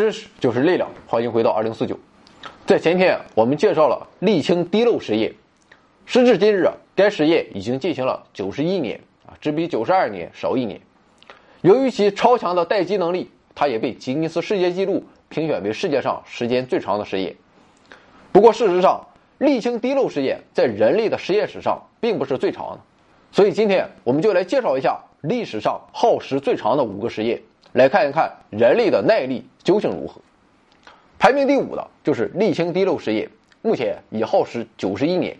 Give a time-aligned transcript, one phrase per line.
[0.00, 1.94] 知识就是力量，欢迎回到二零四九。
[2.64, 5.30] 在前天，我们介绍了沥青滴漏实验。
[6.06, 10.80] 时至今日啊，该实验已经进行了九十一年啊，只比九十二年少一年。
[11.60, 17.36] 由于其超强的待机能力，它也被吉尼斯世界纪录评选为世界上时间最长的实验。
[18.32, 19.06] 不过，事实上，
[19.38, 22.80] 沥青滴漏实验在人类的实验史上并不是最长的。
[23.32, 27.42] 所以，今天我们就来介绍一下历史上耗时最长的五个实验。
[27.72, 30.20] 来看一看人类的耐力究竟如何。
[31.18, 33.30] 排名第五的就是沥青滴漏实验，
[33.62, 35.36] 目前已耗时九十一年。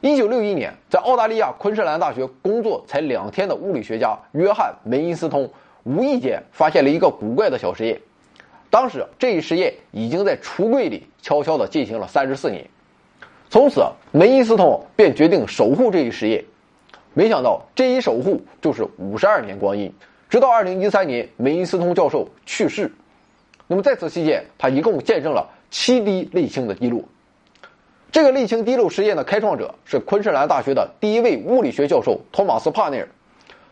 [0.00, 5.50] 一九六一年，在澳大利亚昆士兰大学工作才两天的物理学家约翰梅因斯通，
[5.82, 8.00] 无意间发现了一个古怪的小实验。
[8.70, 12.64] 当时这一实验已经在橱柜里悄悄地进行了三十四年。
[13.50, 13.82] 从此，
[14.12, 16.44] 梅因斯通便决定守护这一实验。
[17.14, 19.92] 没想到，这一守护就是五十二年光阴。
[20.28, 22.92] 直到二零一三年，梅因斯通教授去世。
[23.66, 27.02] 那么在此期间，他一共见证了七滴沥青的滴落。
[28.10, 33.08] 这个沥青滴落实验的开创者是昆士兰大学的第一位物理学教授托马斯·帕内尔。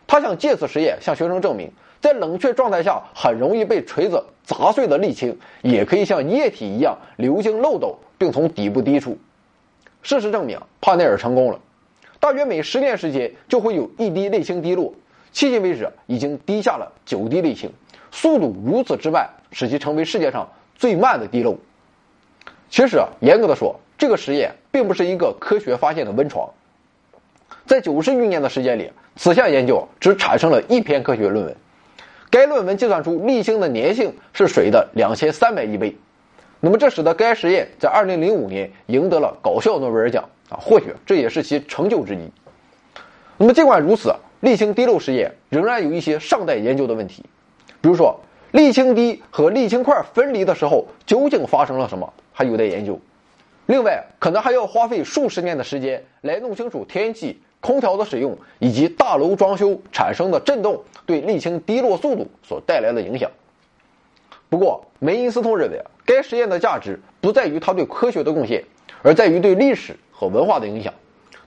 [0.05, 9.17] 他想借此实验向学生证明，在冷却状态下很容易被锤子砸碎的沥青，也可以像液体一样流经漏斗，并从底部滴出。
[10.01, 11.59] 事实证明，帕内尔成功了。
[12.19, 14.93] 大约每十年时间就会有一滴沥青滴落。
[15.33, 17.71] 迄今为止，已经滴下了九滴沥青，
[18.11, 21.57] 速度如此之慢，使其成为世界上最慢的滴漏。
[22.69, 26.49] 其实啊，严格的说，这个实验并不是一个科学发现的温床。
[27.65, 31.55] 在九十余年的时间里，此项研究只产生了一篇科学论文。
[32.29, 35.95] 该论文计算出沥青的粘性是水的两千三百亿倍。
[36.59, 42.31] 那么，这使得该实验在二零零五年赢得了搞笑诺贝尔奖啊，或许这也是其成就之一。
[43.37, 44.15] 那么，尽管如此。
[44.41, 47.23] 沥青滴漏实验仍然有一些尚待研究的问题，
[47.81, 48.19] 比如说
[48.53, 52.99] 沥青滴和沥青块分离的时候究竟发生了什么，还有待研究。
[53.65, 63.29] 另外，可能还要花费数十年的时间来弄清楚天气、空调的使用以及大楼装修产生的震动对沥青滴落速度所带来的影响。
[64.49, 68.63] 不过，梅因斯通认为，该实验的价值不在于它对科学的贡献，
[69.01, 70.93] 而在于对历史和文化的影响。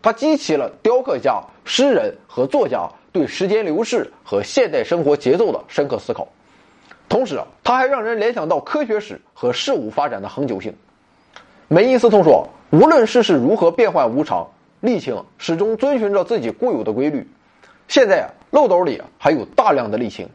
[0.03, 6.27] 它激起了雕刻家、诗人和作家对时间流逝和现代生活节奏的深刻思考，
[7.09, 10.75] 同时，它还让人联想到科学史和事物发展的恒久性。
[11.69, 14.49] 梅因斯通说：“无论世事如何变幻无常，
[14.83, 17.29] 沥青始终遵循着自己固有的规律。
[17.89, 20.29] 现在漏斗里还有大量的沥青，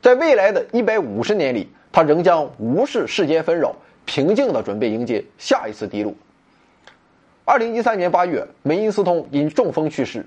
[0.00, 6.12] 在未来的一百五十年里，它仍将无视世间纷扰，平静地准备迎接下一次滴落。”
[7.44, 10.24] 二零一三年八月，梅因斯通因中风去世。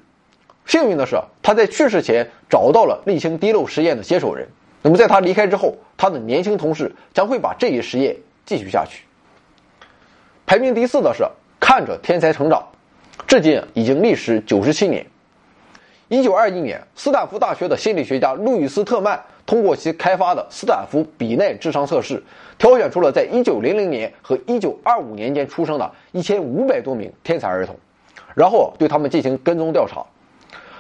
[0.66, 4.48] 幸运的是，他在去世前找到了沥青滴漏实验的接手人。
[4.82, 8.16] 那么，在他离开之后，他的年轻同事将会把这一实验
[8.46, 9.06] 继续下去。
[10.46, 11.24] 排名第四的是
[11.60, 12.68] 看着天才成长，
[13.26, 15.06] 至今已经历时九十七年。
[16.10, 19.24] 一九二一年，斯坦福大学的心理学家路易斯特曼。
[19.46, 22.24] 通过其开发的斯坦福比奈智商测试，
[22.58, 27.76] 挑选出了在1900年和1925年间出生的1500多名天才儿童，
[28.34, 30.04] 然后对他们进行跟踪调查。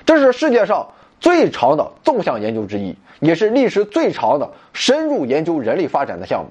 [0.05, 0.87] 这是世界上
[1.19, 6.49] 最长的纵向研究之一，也是历时最长的深入研究人类发展的项目。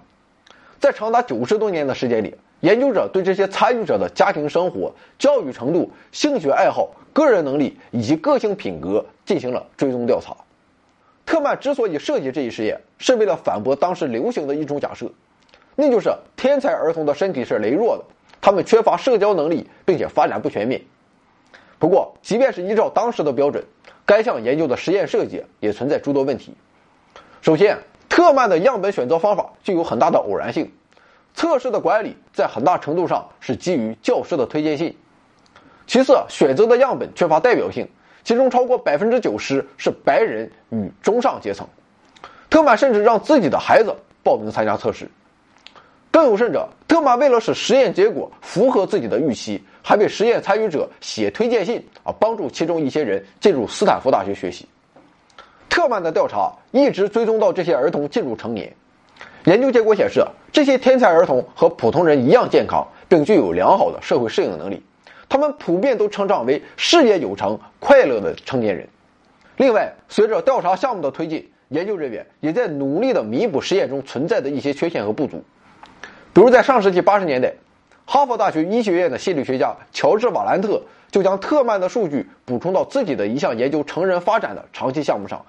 [0.78, 10.36] 在长达九十多年的时间里，研究者对这些参与者的家庭生活、教育程度、兴趣爱好、个人能力以及个性品格进行了追踪调查。
[11.27, 15.11] 特曼之所以设计这一实验，是为了反驳当时流行的一种假设，
[15.75, 18.05] 那就是天才儿童的身体是羸弱的，
[18.41, 20.81] 他们缺乏社交能力，并且发展不全面。
[21.79, 23.65] 不过，即便是依照当时的标准，
[24.07, 26.55] 该项研究的实验设计也存在诸多问题。
[27.41, 27.79] 首先，
[28.09, 30.70] 特曼的样本选择方法具有很大的偶然性，
[31.35, 34.97] 测试的管理在很大程度上是基于教师的推荐信。
[35.87, 37.88] 其次，选择的样本缺乏代表性。
[38.25, 41.67] 其中超过百分之九十是白人与中上阶层，
[42.49, 45.06] 特曼甚至让自己的孩子报名参加测试。
[46.11, 54.67] 更有甚者，特曼为了使实验结果符合自己的预期，还为实验参与者写推荐信啊，帮助其中一些人进入斯坦福大学学习。
[55.69, 58.73] 特曼的调查一直追踪到这些儿童进入成年。
[59.44, 64.82] 研究结果显示，这些天才儿童和普通人一样健康，并具有良好的社会适应能力。
[65.29, 68.88] 他们普遍都成长为事业有成、快乐的成年人。
[69.56, 75.43] 另外，随着调查项目的推进，研究人员也在努力地弥补实验中存在的一些缺陷和不足。
[76.32, 77.53] 比如，在上世纪八十年代，
[78.05, 85.44] 哈佛大学医学院的心理学家乔治·瓦兰特就将特曼的数据补充到自己的一项研究成人发展的长期项目上，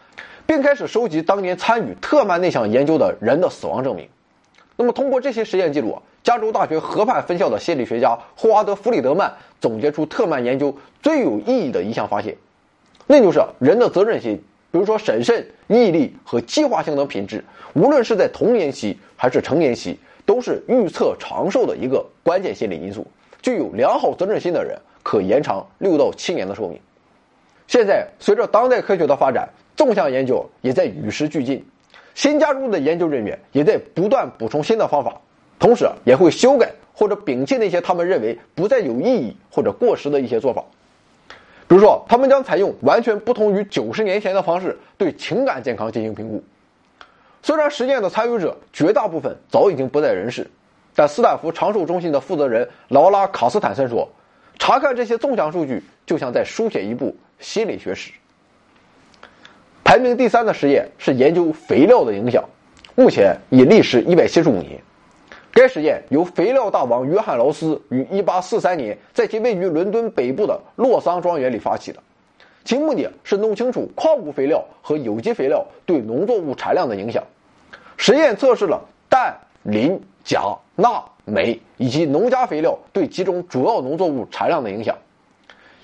[0.46, 4.08] 并开始收集当年参与特曼那项研究的人的死亡证明。
[4.78, 12.36] 那么，通过这些实验记录，加州大学河畔分校的心理学家霍华德·弗里德曼总结出特曼研究最有意义的一项发现，
[13.08, 14.36] 那就是人的责任心，
[14.72, 17.44] 比如说审慎、毅力和计划性等品质，
[17.74, 23.08] 无论是在童年期还是成年期，都是预测长寿的一个关键心理因素。
[23.42, 26.78] 具有良好责任心的人可延长六到七年的寿命。
[27.68, 29.48] 现在，随着当代科学的发展，
[29.78, 31.64] 纵向研究也在与时俱进。
[32.16, 35.22] 新加入的研究人员也在不断补充新的方法，
[35.60, 40.64] 同时也会修改或者摒弃那些他们认为不再有意义或者过时的一些做法。
[41.68, 46.42] 比如说，他们将采用完全不同于九十年前的方式对情感健康进行评估。
[47.44, 50.50] 虽然实验的参与者绝大部分早已经不在人世，
[50.96, 54.08] 但斯坦福长寿中心的负责人劳拉·卡斯坦森说
[54.58, 58.12] ：“查看这些纵向数据，就像在书写一部心理学史。”
[59.86, 62.44] 排名第三的实验是研究肥料的影响，
[62.96, 64.82] 目前已历时一百七十五年。
[65.52, 72.00] 该实验由肥料大王约翰劳斯于一八四三年在其位于伦敦北部的洛桑庄园里发起的，
[72.64, 77.24] 其目的是弄清楚矿物肥料和有机肥料对农作物产量的影响。
[77.96, 84.98] 实验测试了氮、磷、钾、钠、镁以及农家肥料对几种主要农作物产量的影响。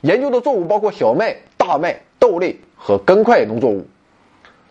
[0.01, 2.57] 研究的作物包括小麦、大麦、豆类。
[2.83, 3.85] 和根块农作物，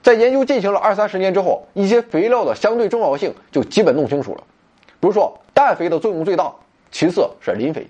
[0.02, 4.43] 在研究进行了二三十年之后，一些肥料的相对重要性就基本弄清楚了。
[4.99, 6.52] 比如说，氮肥的作用最大，
[6.91, 7.87] 其次是磷肥。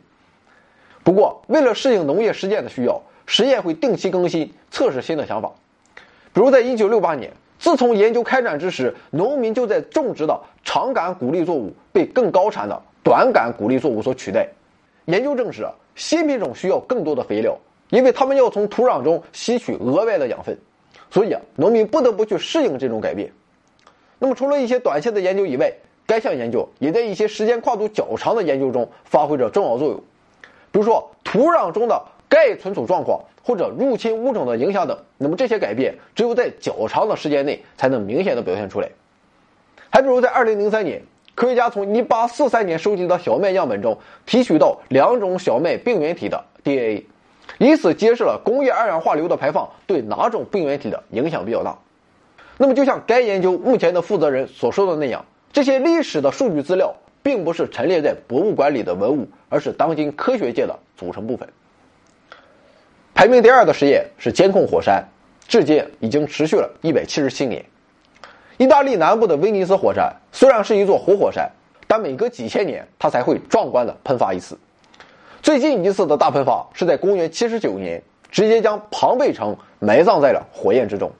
[1.03, 5.51] 不过，为了适应农业实践的需要，实验会定期更新，测试新的想法。
[6.35, 14.47] 比如，在一九六八年，自从研究开展之时，农民就在种植的长杆谷粒作物被更高产的短杆谷粒作物所取代。
[15.07, 17.57] 研究证实，新品种需要更多的肥料。
[17.90, 20.56] 因为他们要从土壤中吸取额外的养分，
[21.10, 23.31] 所以啊，农民不得不去适应这种改变。
[24.19, 25.72] 那么，除了一些短期的研究以外，
[26.06, 29.96] 该项研究也在一些时间跨度较长的研究中发挥着重要作用。
[30.70, 34.96] 比如说，土壤中的钙存储状况或者入侵物种的影响等。
[35.19, 38.88] 那么，这些改变只有在较长的时间内才能明显的表现出来。
[39.90, 41.02] 还比如，在2003年，
[41.34, 47.06] 科学家从1843年收集的小麦样本中提取到两种小麦病原体的 DNA。
[47.58, 51.79] 以此揭示了工业二氧化硫的排放对哪种病原体的影响比较大。
[52.56, 61.49] 那么，就像该研究目前的负责人所说的那样，这些历史的数据资料并不是陈列在博物馆里的文物，而是当今科学界的组成部分。
[63.14, 65.02] 排名第二的实验是监控火山，
[65.49, 67.64] 至今已经持续了一百七十七年。
[68.58, 71.50] 意大利南部的威尼斯火山虽然是一座活火山，
[71.87, 74.58] 但每隔几千年它才会壮观的喷发一次。
[75.42, 81.10] 最近一次的大喷发是在公元七十九年，直接将庞贝城埋葬在了火焰之中。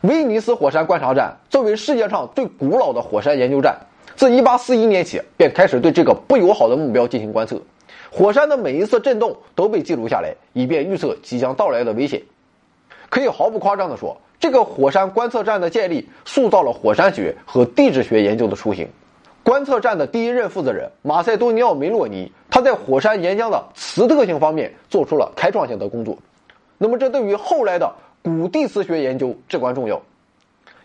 [0.00, 3.76] 威尼斯火山观察站作为世界上最古老的火山研究站，
[4.14, 7.60] 自一八四一年起便开始对这个不友好的目标进行观测。
[8.10, 12.22] 火山的每一次震动都被记录下来，以便预测即将到来的危险。
[13.10, 18.88] 可以毫不夸张地说，这个火山观测站的建立塑造了火山学和地质学研究的雏形。
[19.42, 26.16] 观测站的第一任负责人马塞多尼奥·梅洛尼，他在火山岩浆的磁特性方面做出了开创性的工作。
[26.78, 30.00] 那么，这对于后来的古地磁学研究至关重要。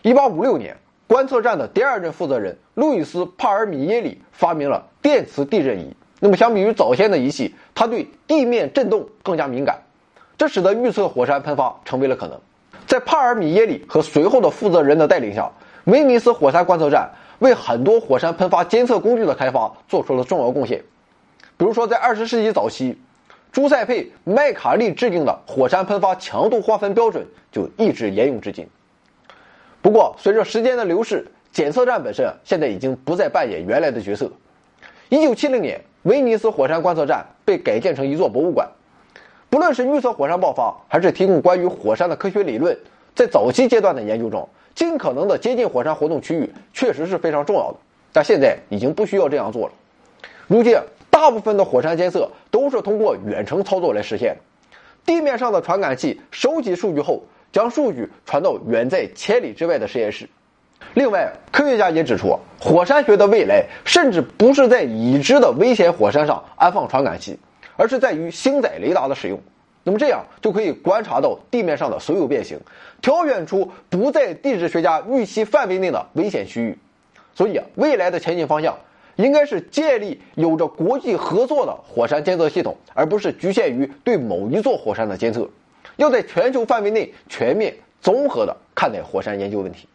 [0.04, 0.76] 1856年，
[1.08, 5.96] 观测站的第二任负责人路易斯·帕尔米耶里发明了电磁地震仪。
[6.20, 9.80] 那么，相比于早先的仪器，他对地面震动更加敏感，
[10.38, 12.38] 这使得预测火山喷发成为了可能。
[12.86, 15.50] 在帕尔米耶里和随后的负责人的带领下，
[15.86, 17.10] 威尼斯火山观测站。
[17.40, 20.84] 为很多火山喷发监测工具的开发做出了重要贡献，
[21.62, 22.98] 比如说在二十世纪早期，
[23.52, 28.68] 朱塞佩·麦卡利制定的火山喷发强度划分标准就一直沿用至今。
[29.80, 34.32] 不过，随着时间的流逝，检测站本身现在已经不再扮演原来的角色。
[35.10, 38.68] 一九七零年，威尼斯火山观测站被改建成一座博物馆。
[39.48, 42.76] 不论是预测火山爆发，还是提供关于火山的科学理论，
[43.14, 44.50] 在早期阶段的研究中。
[44.74, 47.78] 尽可能的接近火山活动区域，确实是非常重要的，
[48.12, 49.74] 但现在已经不需要这样做了。
[50.48, 50.76] 如今，
[51.12, 54.36] 大部分的火山监测都是通过远程操作来实现。
[55.06, 60.28] 地面上的传感器收集数据后，将数据传到远在千里之外的实验室。
[60.96, 67.38] 另外，科学家也指出，火山学的未来甚至不是在已知的危险火山上安放传感器，
[67.78, 69.40] 而是在于星载雷达的使用。
[69.84, 72.60] 那么这样就可以观察到地面上的所有变形，
[73.02, 76.78] 挑选出不在地质学家预期范围内的危险区域。
[77.34, 78.78] 所以，未来的前进方向
[79.22, 85.50] 应该是建立有着国际合作的火山监测系统，而不是局限于对某一座火山的监测。
[85.98, 89.88] 要在全球范围内全面综合的看待火山研究问题。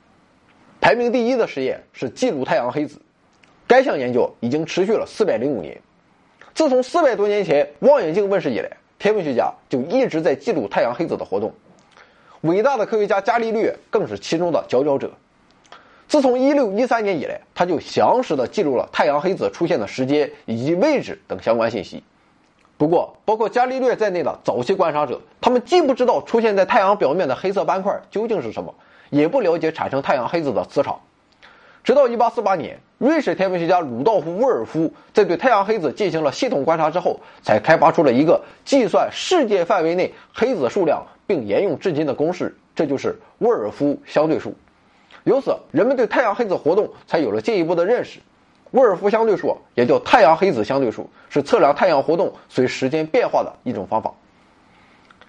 [0.81, 3.01] 排名第一的实验是记录太阳黑子。
[3.67, 5.77] 该项研究已经持续了四百零五年。
[6.55, 11.53] 自从四百多年前望远镜问世以来，天文学家就一直在记录太阳黑子的活动。
[12.43, 15.11] 伟大的科学家伽利略更是其中的佼佼者。
[16.09, 22.03] 自从一六一三年以来，他就详实的记录了太阳黑子出现的时间以及位置等相关信息。
[22.79, 28.75] 不过，包括伽利略在内的早期观察者，他们既不知道出现在太阳表面的黑色斑块究竟是什么，
[29.11, 31.01] 也不了解产生太阳黑子的磁场。
[31.83, 44.55] 直到1848年，瑞士天文学家鲁道夫·沃尔夫在对太阳黑子进行了系统观察之后，才开发出了一个计算世界范围内黑子数量并沿用至今的公式，这就是沃尔夫相对数。
[45.27, 48.21] 由此，人们对太阳黑子活动才有了进一步的认识。
[48.71, 54.15] 沃尔夫相对数也叫太阳黑子相对数，是测量太阳活动随时间变化的一种方法。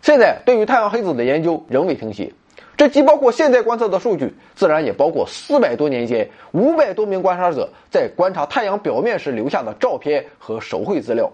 [0.03, 2.31] 现在，对于太阳黑子的研究仍未停歇，
[2.77, 11.31] 这既包括现在观测的数据，自然也包括四百多年间五百多名观察者在观察太阳表面时留下的照片和手绘资料。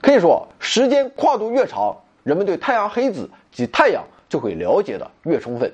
[0.00, 5.70] 可以说，时间跨度越长，人们对太阳黑子及太阳就会了解的越充分。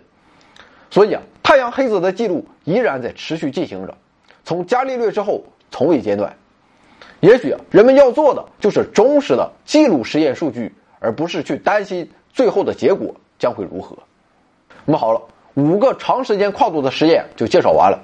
[0.91, 3.97] 所以啊，太阳黑子的记录依然在持续进行着，
[4.45, 6.37] 从伽利略之后从未间断。
[7.21, 13.97] 也许啊，人们要做的就是忠实的记录实验数据，而不是去担心最后的结果将会如何。
[14.85, 15.23] 那么好了，
[15.55, 17.99] 五个长时间跨度的实验就介绍完了，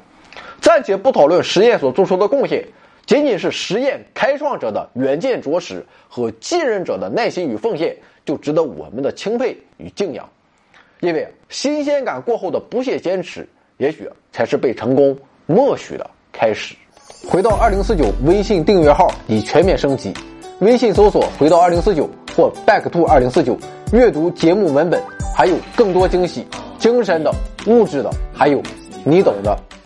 [0.63, 2.67] 暂且不讨论实验所做出的贡献，
[3.05, 10.27] 仅仅是实验开创者的远见卓识和继任者的耐心与奉献，就值得我们的钦佩与敬仰。
[11.05, 13.47] 因为新鲜感过后的不懈坚持，
[13.77, 16.75] 也许才是被成功默许的开始。
[17.29, 20.15] 回到二零四九微信订阅号已全面升级，
[20.61, 23.55] 微信搜索“回到二零四九”或 “back to 二零四九”，
[23.93, 24.99] 阅读节目文本，
[25.37, 26.47] 还有更多惊喜，
[26.79, 27.31] 精神的、
[27.67, 28.63] 物质的，还有
[29.05, 29.55] 你懂的。